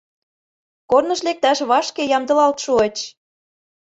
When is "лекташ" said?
1.27-1.59